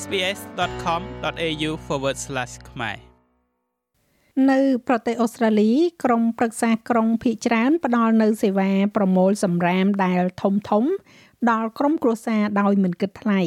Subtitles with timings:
[0.00, 1.70] sbs.com.au/
[2.70, 2.96] ខ្មែរ
[4.50, 5.70] នៅប្រទេសអូស្ត្រាលី
[6.04, 10.84] ក្រមប្រឹក្សាក្រុងភ ieck ច្រើនផ្ដល់នៅសេវាប្រមូលសម្រាមដែលធំធំ
[11.50, 13.40] ដល់ក្រុមគ្រួសារដោយមិនគិតថ្លៃ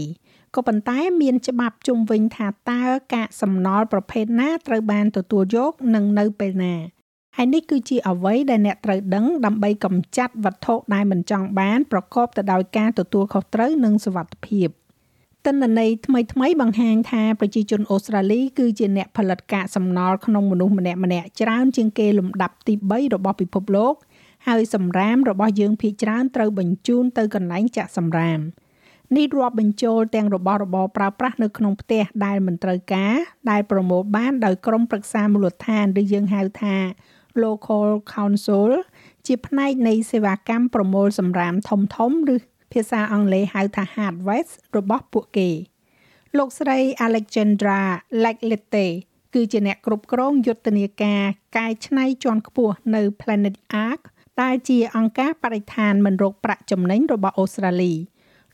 [0.55, 2.82] ក៏ប៉ុន្តែមានច្បាប់ជុំវិញថាតើ
[3.14, 6.75] កាកសំណល់ប្រភេទណាត្រូវបានទទួលយកនិងនៅពេលណា
[7.38, 14.70] ហើយនេះគឺជាអ្វីដែលអ្នកត្រូវដឹងដើម្បីកម្ចាត់វត្ថុដែលមិនចង់បាន ប្រកបទៅដោយការទទួលខុសត្រូវនិងសុវត្ថិភាព។
[15.46, 23.94] ទិន្នន័យថ្មីថ្មីបង្ហាញថាប្រជាជនអូស្ត្រាលីគឺជាអ្នកផលិតកាកសំណល់ក្នុងមនុស្សម្នាក់ម្នាក់ច្រើនជាងគេលំដាប់ទី3របស់ពិភពលោក
[24.48, 28.40] ហើយសម្រាមរបស់យើងភាគច្រើនត្រូវបញ្ជូនទៅកន្លែងចាក់សម្រាម
[29.16, 33.16] នេះរាប់បញ្ចូលទាំងរបស់របរប្រើប្រាស់នៅក្នុងផ្ទះដែលមិនត្រូវការ
[33.52, 36.76] ដែលប្រមូលបានដោយក្រុមប្រឹក្សាមូលដ្ឋានឬយើងហៅថា
[37.44, 38.70] local council
[39.28, 42.38] ជាផ្នែកនៃសេវាកម្មប្រមូលសម្រាមធំធំឬ
[42.75, 45.50] ភាសាអង់គ្លេសហៅថា hard waste របស់ពួកគេ
[46.38, 47.81] លោកស្រី Alexandra
[48.23, 48.88] Laglete
[49.34, 51.22] គឺជាអ្នកគ្រប់គ្រងយុទ្ធនាការ
[51.58, 53.56] កែច្នៃជាន់ខ្ពស់នៅ Planet
[53.88, 54.02] Ark
[54.42, 57.94] ដែលជាអង្គការបរិស្ថានមិនរកប្រាក់ចំណេញរបស់អូស្ត្រាលី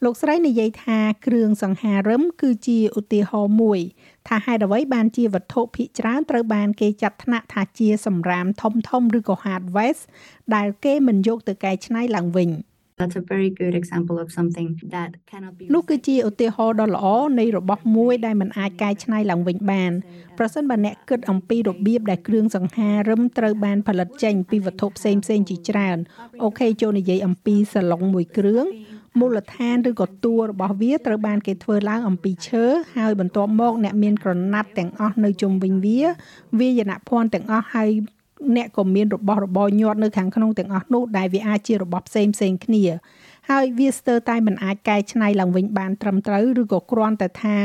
[0.03, 3.80] លោកស្រីនិយាយថាគ្រឿងសង្ហារឹមគឺជាឧទាហរណ៍មួយ
[4.27, 10.05] ថាហេតុអ្វីបានជាវត្ថុភាគច្រើនត្រូវបានគេចាត់ថ្នាក់ថាជាសម្រាមធំធំឬក៏ hard waste
[10.55, 12.52] ដែលគេមិនយកទៅកែច្នៃឡើងវិញ។
[13.02, 17.05] That's a very good example of something that cannot be នោះគឺជាឧទាហរណ៍ដ៏ល្អ
[17.39, 19.91] នៃរបស់មួយដែលមិនអាចកែច្នៃឡើងវិញបាន
[20.38, 25.97] ប្រសិនបើអ្នកគិតអំពីរបៀបដែលគ្រឿងសង្ហារឹមត្រូវបានផលិតចេញពីវត្ថុផ្សេងផ្សេងជាច្រើន
[26.43, 28.66] អូខេចូលនិយាយអំពីសាឡុងមួយគ្រឿង
[29.19, 32.63] មូលដ្ឋានឬក៏តួរបស់វាត្រូវបានគេធ្វើឡើងអំពីឈើ
[32.95, 36.02] ហើយបន្ទាប់មកអ្នកមានក្រណាត់ទាំងអស់នៅជុំវិញវា
[36.59, 37.89] វាយនភ័ណ្ឌទាំងអស់ហើយ
[38.56, 42.83] អ្នកក៏មានរបស់របរញាត់នៅខាងក្នុងទាំងអស់នោះដែលវាអាចជារបស់ផ្សេងផ្សេងគ្នា
[43.50, 47.58] ហើយវាស្ទើរតែមិនអាចកែច្នៃឡើងវិញបានត្រឹមត្រូវឬក៏គ្រាន់តែថា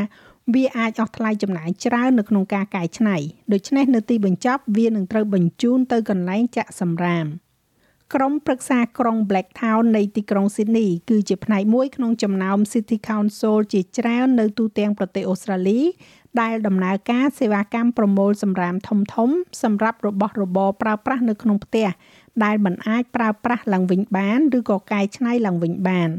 [0.55, 3.17] វាអាចអស់ថ្លៃចំណាយច្រើននៅក្នុងការកែច្នៃ
[3.53, 7.27] ដូច្នេះនៅទីបញ្ចប់វានឹងត្រូវបញ្ជូនទៅកន្លែងចាក់សម្រាម
[8.15, 15.81] ក្រុមប្រឹក្សាក្រុង Blacktown នៃទីក្រុង Sydney គឺជាផ្នែកមួយក្នុងចំណោម City Council ជាច្រើននៅទូទាំងប្រទេសអូស្ត្រាលី
[16.41, 19.31] ដែលដំណើរការសេវាកម្មប្រមូលសម្រាមធំធំ
[19.63, 21.89] សម្រាប់របស់របរប្រើប្រាស់នៅក្នុងផ្ទះ
[22.45, 26.11] ដែលមិនអាចប្រើប្រាស់ឡើងវិញបានឬក៏កែច្នៃឡើងវិញបាន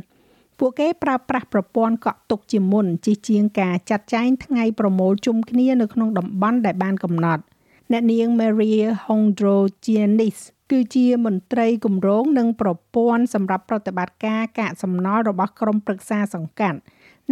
[0.59, 7.43] ពួកគេប្រើប្រាស់ប្រព័ន្ធកក់ទុកជាមុនជាជាងការចាត់ចែងថ្ងៃប្រមូលជុំគ្នានៅក្នុងតំបន់ដែលបានកំណត់
[7.91, 10.39] អ្នកនាង Maria Hondrogianis
[10.71, 16.79] គឺជាមន្ត្រីគម្រោងនិងប្រព័ន្ធសម្រាប់ប្រតិបត្តិការកាកសំណល់របស់ក្រមប្រឹក្សាសង្កាត់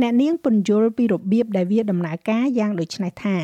[0.01, 3.37] អ្នកនាងពន្យល់ពីរបៀបដែលវាដំណើរការយ៉ាងដូចនេះថា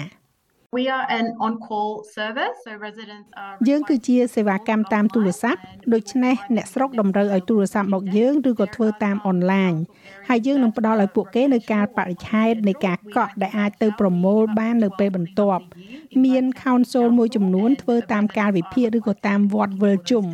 [0.79, 5.61] We are an on call service so residents are យើងគឺជាសេវាកម្មតាមទូរស័ព្ទ
[5.93, 9.73] ដូច្នេះអ្នកស្រុកតម្រូវឲ្យទូរស័ព្ទមកយើងឬក៏ធ្វើតាមអនឡាញ
[10.29, 15.63] ហើយយើងនឹងផ្ដល់ឲ្យពួកគេនៅការបរិច្ឆេទនៃការកក់ដែលអាចទៅប្រមូលបាននៅពេលបន្ទាប់
[16.23, 20.25] មាន council មួយចំនួនធ្វើតាមការវិភាគឬក៏តាមវត្តវិលជុំ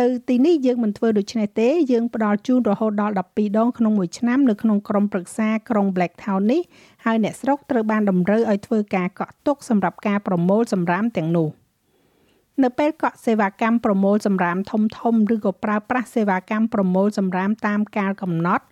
[0.00, 6.60] នៅទីនេះយើងមិនធ្វើដូច្នេះទេយើងផ្ដល់ជូនរហូតដល់12ដងក្នុងមួយឆ្នាំនៅក្នុងក្រុមប្រឹក្សាក្រុង Blacktown នេះ
[7.04, 11.48] ហើយអ្នកស្រុកត្រូវបានតម្រូវឲ្យធ្វើការកក់ទុកសម្រាប់ការប្រមូលសម្រាមទាំងនោះ
[12.62, 18.64] នៅពេលកក់សេវាកម្មប្រមូលសម្រាមធំធំឬក៏ប្រើប្រាស់សេវាកម្មប្រមូលសម្រាមតាមកាលកំណត់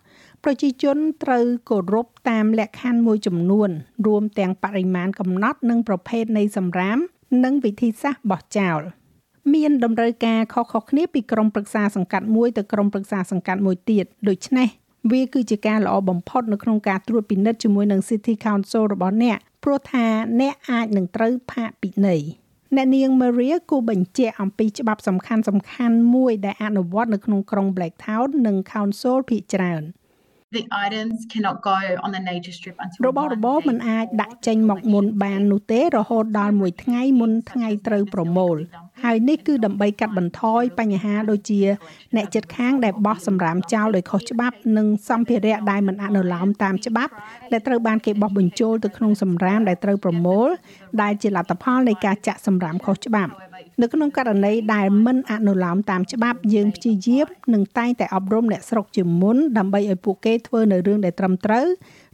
[0.43, 3.69] ប្រជាជនត្រូវគោរពតាមលក្ខខណ្ឌមួយចំនួន
[4.05, 6.97] រួមទាំងបរិមាណកំណត់និងប្រភេទនៃសម្រាម
[7.43, 8.81] និងវិធីសាស្ត្របោះចោល។
[9.51, 14.67] មានតម្រូវការខុសៗគ្នាពីក្រុមប្រឹក្សាសង្កាត់មួយទៅក្រុមប្រឹក្សាសង្កាត់មួយទៀតដូច្នេះ
[15.11, 20.05] វាគឺជាការល្អបំផុតនៅក្នុងការត្រួតពិនិត្យជាមួយនឹង City Council របស់អ្នកព្រោះថា
[20.39, 22.21] អ្នកអាចនឹងត្រូវផាកពិន័យ
[22.75, 29.83] អ្នកនាង Maria គូបញ្ជាក់អំពីច្បាប់សំខាន់សំខាន់មួយដែលអនុវត្តនៅក្នុងក្រុង Blacktown និង Council ភាគច្រើន
[30.57, 38.57] the items cannot go on the nature strip until របស់របរមិនអាចដាក់ចេញមកមុនបាននោះទេរហូតដល់មួយថ្ងៃមុនថ្ងៃត្រូវប្រមូល
[39.03, 41.61] ហើយនេះគឺដើម្បីកាត់បន្ថយបញ្ហាដូចជា
[42.15, 47.13] អ្នកចិត្តខាងដែលបោះសម្រាមចោលដោយខុសច្បាប់និងសម្ភារៈដែលមិនអនុលោមតាមច្បាប់
[47.51, 50.47] ដែលត្រូវបានគេបោះបញ្ចូលទៅក្នុងសម្រាមដែលត្រូវប្រមូល
[51.01, 53.31] ដែលជាលទ្ធផលនៃការចាក់សម្រាមខុសច្បាប់
[53.81, 61.65] នៅក្នុងករណីដែលមិនអនុលោមតាមច្បាប់យើងព្យាយាមនឹងតែងតែអប់រំអ្នកស្រុកជាមុនដើម្បីឲ្យពួកគេធ្វើនៅរឿងដែលត្រឹមត្រូវ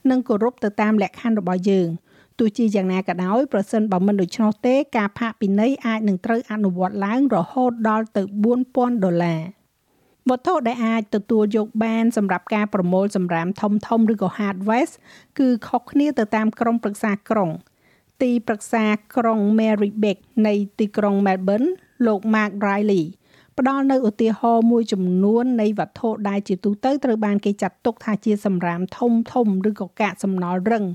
[0.09, 1.89] និងគោរពទៅតាមលក្ខខណ្ឌរបស់យើង។
[2.39, 8.23] ទោះជាយ៉ាងណាក៏ដោយប្រសិនបើមិនដូច្នោះទេការផាកពិន័យអាចនឹងត្រូវអនុវត្តឡើងរហូតដល់ទៅ
[8.63, 9.41] 4000ដុល្លារ
[10.29, 14.95] វត្ថុដែលអាចទទួលយកបានសម្រាប់ការប្រមូលសម្រាមធំធំឬក៏ hard waste
[15.39, 17.49] គឺខុសគ្នាទៅតាមក្រមប្រឹក្សាក្រុង
[18.21, 18.85] ទីប្រឹក្សា
[19.15, 21.69] ក្រុង Mary Beck នៃទីក្រុង Melbourne
[22.05, 23.05] លោក Mark Riley
[23.57, 30.85] ផ្ដល់នៅឧទាហរណ៍មួយចំនួននៃវត្ថុដែលជាទូទៅត្រូវបានគេចាត់ទុកថាជាសម្រាមធំធំឬក៏កាកសំណល់រឹង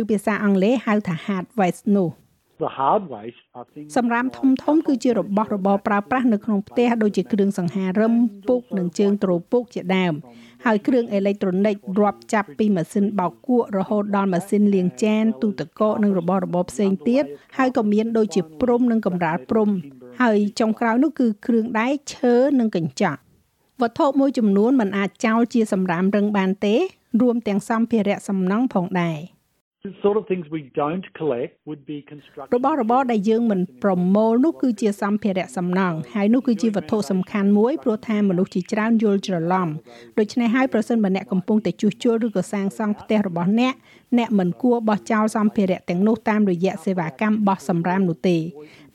[0.00, 2.23] ឬភាសាអង់គ្លេសហៅថា hard waste នោះ
[2.62, 8.14] The hard waste are things សម្រាមធំធំគឺជារបស់របរប្រើប្រាស់នៅក្នុងផ្ទះដូចជាគ្រឿងសង្ហារឹម
[8.48, 10.14] ពុកនិងជើងទ្រពុកជាដើម
[10.64, 17.24] ហើយគ្រឿងអេឡិចត្រូនិករាប់ចាប់ពីម៉ាស៊ីនបោកគក់រហូតដល់ម៉ាស៊ីនលាងចានទូទឹកកកនិងរបស់របរផ្សេងទៀត
[17.58, 19.70] ហើយក៏មានដូចជាព្រំនិងកម្រាលព្រំ
[20.20, 23.20] ហើយចុងក្រោយនោះគឺគ្រឿងដែកឈើនិងកញ្ចក់
[23.82, 26.76] វត្ថុមួយចំនួនមិនអាចចោលជាសម្រាមរឹងបានទេ
[27.20, 29.18] រួមទាំងសម្ភារៈសំណង់ផងដែរ។
[32.56, 39.68] របស់របរដែលយើងមិនប្រមូលនោះគឺជាសម្ភារៈសំណង់ហើយនោះគឺជាវត្ថុសំខាន់មួយព្រោះថាមនុស្សជាច្រើនយល់ច្រឡំ
[40.18, 43.74] ដូច្នេះហើយប្រសិនបើអ្នកកំពុងតែជួសជុលឬក៏សាងសង់ផ្ទះរបស់អ្នក
[44.18, 48.38] អ្នកមិនគួរបោះចោលសម្ភារៈទាំងនោះតាមរយៈសេវាកម្មបោះសម្រាមនោះទេ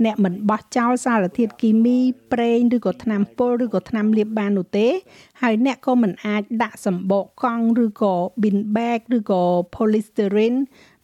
[0.06, 2.00] អ្នកមិនបោះចោលសារធាតុគីមី
[2.34, 4.88] ប្រេងឬក៏ថ្នាំពុលឬក៏ថ្នាំលាបបាននោះទេ
[5.42, 9.44] ហើយអ្នកក៏មិនអាចដាក់សម្បកកង់ឬក៏ bin bag ឬក៏
[9.76, 10.60] polystyrene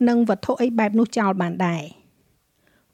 [0.08, 1.84] និងវត្ថុអីបែបនោះចោលបានដែរ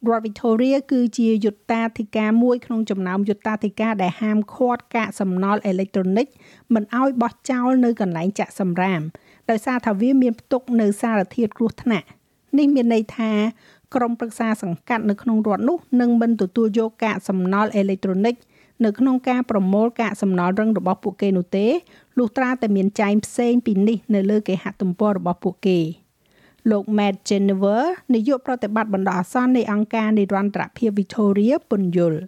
[0.08, 6.28] រដ្ឋ Victoria គឺជាយុត្តាធិការមួយក្នុងចំណោមយុត្តាធិការដែលហាមឃាត់កាកសំណល់អេឡិចត្រូនិក
[6.74, 9.02] មិនឲ្យបោះចោលនៅកន្លែងចាក់សំរាម
[9.52, 12.08] ដោយសារថាវាមានផ្ទុកនៅសារធាតុគ្រោះថ្នាក់
[12.58, 13.32] នេះមានន័យថា
[13.96, 18.36] ក្រុមប្រឹក្សាសង្កាត់នៅក្នុងរដ្ឋនោះនឹងមិនទទួលយកកាកសំណល់អេឡិចត្រូនិក
[18.86, 21.68] នៅក្នុងការប្រមូលកាកសំណល់រឹងរបស់ពួកគេនោះទេ
[22.18, 25.80] លុះត្រាតែមានចែងផ្សេងពីនេះនៅលើគេហទំព័ររបស់ពួកគេ
[26.72, 27.82] លោក Matt Jennifer
[28.14, 32.20] នាយកប្រតិបត្តិបណ្ដោះអាសន្ននៃអង្គការនិរន្តរភាព Victoria ពន្យល់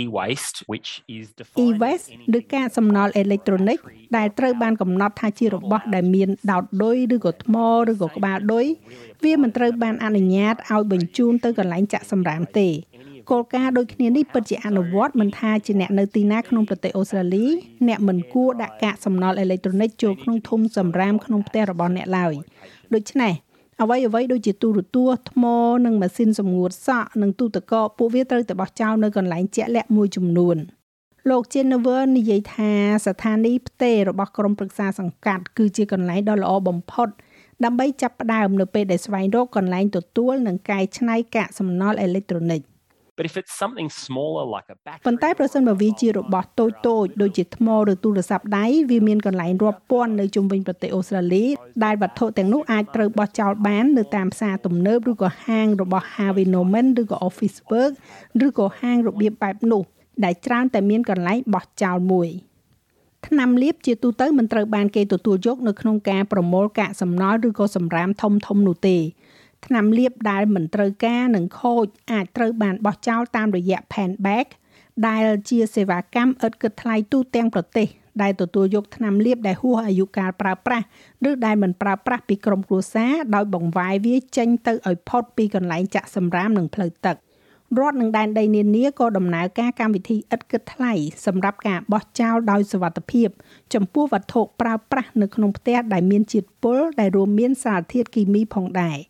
[0.00, 1.26] e-waste which is
[1.64, 2.08] e-waste
[2.38, 3.78] ឬកាកសំណល់អេឡិចត្រូនិក
[4.16, 7.56] ដែលត្រូវបានកំណត់ថាជារបស់ដែលមានដោតឌុយឬក៏ថ្ម
[7.90, 8.66] ឬក៏ក្បាលឌុយ
[9.24, 12.68] វាមិនត្រូវបានអនុញ្ញាតឲ្យបញ្ជូនទៅកន្លែងចាក់សំរាមទេ
[13.30, 17.46] គោលការណ៍ដូចគ្នានេះពិតជាអនុវត្តមិនថាជាអ្នកនៅទីណាក្នុងប្រទេសអូស្ត្រាលី
[17.88, 22.34] អ្នកមិនគួរដាក់កាកសំណល់អេឡិចត្រូនិកចូលក្នុងធុងសំរាមក្នុងផ្ទះរបស់អ្នកឡើយ
[22.94, 23.32] ដូច្នេះ
[23.82, 25.44] អ្វីអ្វីដូចជាទូរទស្សន៍ថ្ម
[25.84, 30.56] និងម៉ាស៊ីនសម្ងួតសក់និងទូទឹកកកពួកវាត្រូវតែបោះចោលនៅកន្លែងជាក់លាក់មួយចំនួន
[31.30, 32.72] លោក Jennifer និយាយថា
[33.06, 37.08] ស្ថានីយ៍ផ្ទេររបស់ក្រមប្រឹក្សាសង្កាត់គឺជាកន្លែងដ៏ល្អបំផុត
[37.64, 42.60] ដើម្បីចាប់ផ្ដើមនៅពេលដែលស្វែងរកកន្លែងទទួលនិងកែច្នៃកាកសំណល់អេឡិចត្រូនិក
[43.16, 51.44] But if it's something smaller like a battery ប៉ុន្តែប្រសិនបើវាជារបស់តូចតូចដូចជាថ្មឬទូរស័ព្ទដៃវាមានកន្លែងរាប់ពាន់នៅជុំវិញប្រទេសអូស្ត្រាលី
[51.84, 57.92] ដែលវត្ថុទាំងនោះអាចត្រូវបោះចោលបាននៅតាមផ្សារទំនើបឬក៏ហាងរបស់ Harvey Norman ឬក៏ Office Work
[58.46, 59.82] ឬក៏ហាងរបៀបបែបនោះ
[60.24, 62.30] ដែលច្រើនតែមានកន្លែងបោះចោលមួយ
[63.26, 68.96] ថ្នាំលាបជាទូទៅមិនត្រូវបានគេទទួលយកនៅក្នុងការប្រមូលកាកសំណល់ឬក៏សម្រាមធំធំនោះទេ
[69.66, 74.46] ថ្នាំលាបដែលមិនត្រូវការនិងខូចអាចត្រូវបានបោះចោលតាមរយៈ pen bag
[75.08, 77.88] ដែលជាសេវាកម្មឥតគិតថ្លៃទូទាំងប្រទេស
[78.22, 80.84] ដែលទទួលយកថ្នាំលាបដែលហួសអាយុកាលប្រើប្រាស់
[81.30, 87.16] ឬដែលមិនប្រើប្រាស់ពីក្រុមគ្រួសារដោយបង្វែរវាចេញទៅឲ្យផុតពីកន្លែងចាក់សម្រាមនិងផ្លូវទឹក
[87.78, 90.92] រដ្ឋនិងដែនដីនានាក៏ដំណើរការកម្មវិធីឥតគិតថ្លៃ
[91.26, 93.28] សម្រាប់ការបោះចោលដោយសុវត្ថិភាព
[93.74, 98.98] ចំពោះវត្ថុប្រើប្រាស់នៅក្នុងផ្ទះដែលមានជាតិពុលដែលរួមមានសារធាតុគីមីផងដែរ។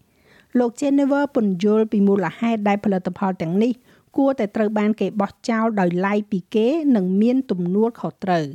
[0.58, 3.72] លោក Jennifer ពន្យល់ពីមូលហេតុដែលផលិតផលទាំងនេះ
[4.16, 6.66] គួរតែត្រូវបានគេបោះចោលដោយឡែកពីគេ
[6.96, 8.46] និងមានទំនួលខុសត្រូវ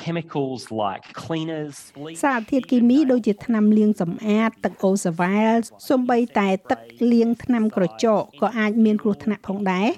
[0.00, 1.76] chemicals like cleaners
[2.22, 5.52] សារធាតុគីមីដូចជាថ្នាំលាងសម្អាតទឹកអូសាវ៉ែល
[5.88, 6.80] សូម្បីតែទឹក
[7.12, 9.88] លាងថ្នាំក្រចកក៏អាចមានគ្រោះថ្នាក់ផងដែរ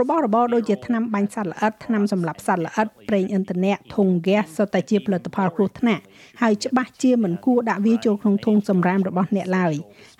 [0.00, 6.02] របស់របរដូចជាថ្នាំបាញ់សត្វល្អិតថ្នាំសម្លាប់សត្វល្អិតប្រេងឥន្ធនៈធុងហ្គាសសុទ្ធតែជាផលិតផលគ្រោះថ្នាក់
[6.42, 9.74] ហើយច្បាស់ជាមិនគួរដាក់វាចូលក្នុងធុងសម្រាមរបស់អ្នកឡើយ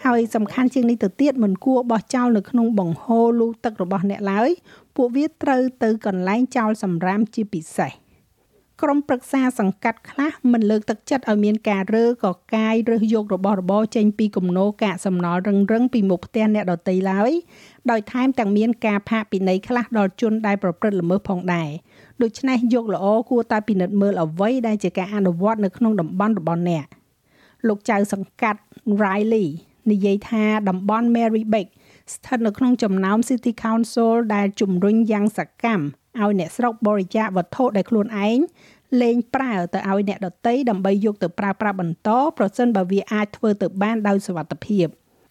[0.04, 4.50] ហើយសំខាន់ជាងនេះទៅទៀតមិនគួរបោះចោលនៅក្នុងបង្ហូរលូទឹករបស់អ្នកឡើយ
[4.97, 7.92] ពួកវាត្រូវទៅកន្លែងចោលសម្រាមជាពិសេស។
[8.82, 17.30] ក្រុមប្រឹក្សាសង្កាត់ខ្លះមិនលើកទឹកចិត្តឲ្យមានការរើកកាយរើសយករបស់របរចេញពីគំនរកាកសំណល់រឹងរឹងពីមុខផ្ទះអ្នកដទៃឡើយ
[17.90, 21.70] ដោយថែមទាំងមានការផាកពិន័យខ្លះដល់ជនដែលប្រព្រឹត្តល្មើសផងដែរ
[22.23, 26.87] ដូច្នេះយកល្អគួរតែពិនិត្យមើលអ្វីដែលជាការអនុវត្តនៅក្នុងតំបន់របស់អ្នក
[27.68, 28.61] លោកចៅសង្កាត់
[29.02, 29.49] Riley
[29.90, 31.68] និយាយថាតំបន់ Mary Beck
[32.14, 35.85] ស្ថិតនៅក្នុងចំណោម City Council ដែលជំរុញយ៉ាងសកម្ម
[36.23, 38.39] ឲ្យអ្នកស្រុកបរិច្ចាគវត្ថុដែលខ្លួនឯង
[39.03, 44.87] លែងប្រើទៅឲ្យអ្នកដតីដើម្បីយកទៅប្រើប្រាស់បន្តប្រសិនបើវាអាចធ្វើទៅបានដោយសុវត្ថិភាព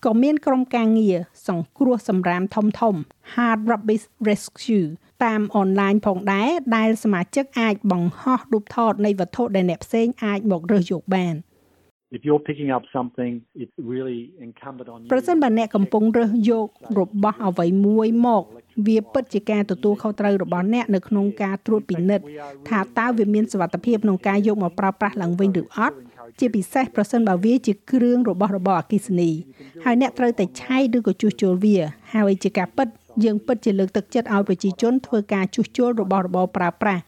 [0.06, 1.18] ក៏មានក្រុមការងារ
[1.48, 2.96] សង្គ្រោះសម្រាមធំធំ
[3.34, 4.88] Hard Rubbish Rescue
[5.26, 11.36] តាមអនឡាញផងដែរដែលសមាជិកអាចបង្ហោះរូបថតនៃវត្ថុដែលអ្នកផ្សេងអាចមករើសយកបាន
[12.18, 15.10] If you're picking up something, it's really incumbent on you.
[15.14, 16.68] ប្រសិនបើអ្នកកំពុងរើសយក
[17.00, 18.44] របស់អ្វីមួយមក
[18.86, 22.26] វាពិតជាការទទួលខុសត្រូវរបស់អ្នកនៅក្នុងការត្រួតពិនិត្យ
[22.70, 25.96] ថាតើវាមានសុវត្ថិភាពក្នុងការយកមកប្រើប្រាស់ឡើងវិញឬអត់
[26.40, 29.32] ជាពិសេសប្រសិនបើវាជាគ្រឿងរបស់របរអគ្គិសនី
[29.86, 31.78] ហើយអ្នកត្រូវតែឆែកឬក៏ជួសជុលវា
[32.14, 32.88] ហើយជាការពិត
[33.24, 37.02] យើងពិតជាលើកទឹកចិត្តឲ្យប្រជាជនធ្វើការជួសជុលរបស់របរប្រើប្រាស់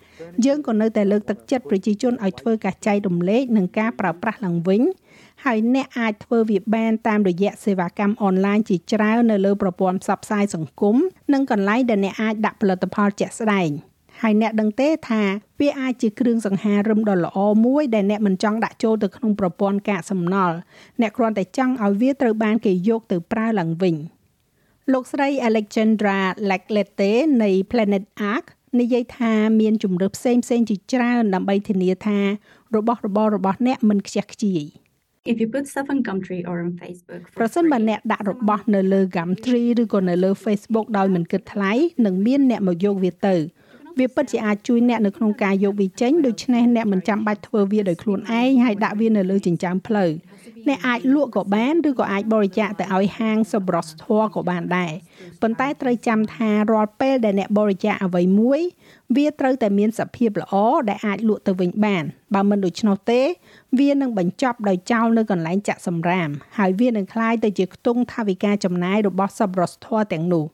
[0.46, 4.82] យើងក៏នៅតែលើកទឹកចិត្តប្រជាជនឲ្យធ្វើការចែករំលែកនិងការប្រើប្រាស់ឡើងវិញ
[5.46, 10.96] ហើយអ្នកអាចធ្វើវាបានតាមរយៈសេវាកម្មអនឡាញជាច្រើននៅលើប្រព័ន្ធផ្សព្វផ្សាយសង្គម
[11.34, 13.70] និងកន្លែងដែលអ្នកអាចដាក់ផលិតផលជាក់ស្ដែង
[14.22, 15.22] ហើយអ្នកដឹងទេថា
[15.60, 20.56] វាអាចជាគ្រឿងសង្ហារឹមដ៏ល្អមួយដែលអ្នកមិនចង់ដាក់ចូលទៅក្នុងប្រព័ន្ធកាកសំណល់
[21.01, 23.96] អ្នកគ្រាន់តែចង់ឲ្យវាត្រូវបានគេយកទៅប្រើឡើងវិញ
[24.93, 26.19] លោកស្រី Alexandra
[26.50, 28.03] Laklete នៃ Planet
[28.34, 28.46] Ark
[28.79, 32.19] និយាយថាមានជំរើសផ្សេងផ្សេងជាច្រើនដើម្បីធានាថា
[32.75, 34.63] របស់របររបស់អ្នកមិនខ្ជះខ្ជាយ
[35.31, 39.69] If you put stuff on Gumtree or on Facebook ប្រ for សិនបើ free, អ្នកដាក់របស់នៅលើ Gumtree
[39.81, 41.72] ឬក៏នៅលើ Facebook ដោយមិនគិតថ្លៃ
[42.05, 43.36] នឹងមានអ្នកមកយកវាទៅ
[44.00, 50.12] វាពិតជាអាចជួយអ្នកនៅក្នុងការយកវាចេញដូច្នេះអ្នកមិនចាំបាច់ធ្វើវាដោយខ្លួនឯងហើយដាក់វានៅលើចិញ្ចើមផ្លូវ
[50.69, 54.93] អ្នកអាចលក់ក៏បានឬក៏អាចបរិច្ចាគទៅឲ្យហាងសប្បុរសធម៌ក៏បានដែរ
[55.43, 58.61] ប៉ុន្តែត្រូវចាំថារាល់ពេលដែលអ្នកបរិច្ចាគអ្វីមួយ
[59.17, 60.55] វាត្រូវតែមានសភាពល្អ
[60.88, 63.21] ដែលអាចលក់ទៅវិញបានបើមិនដូច្នោះទេ
[63.81, 70.45] វានឹងបញ្ចប់ដោយចោលនៅកន្លែងចាក់សម្រាមហើយវានឹងคล้ายទៅជាខ្ទង់ថវិកាចំណាយរបស់សប្បុរសធម៌ទាំងនោះ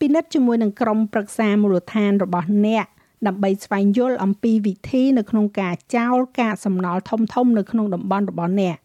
[0.00, 2.86] ពិនិត្យជាមួយនឹងក្រុមប្រឹក្សាមូលដ្ឋានរបស់អ្នក
[3.26, 8.76] ដើម្បីស្វែងយល់អំពីវិធីនៅក្នុងការចោលកាកសំណល់ធំៗនៅក្នុងតំបន់របស់អ្នក